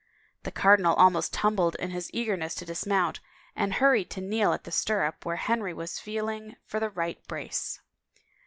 [0.41, 3.19] The cardinal almost tumbled in his eagerness to dismount,
[3.55, 7.79] and hurried to kneel at the stirrup where Henry was feeling for the right brace.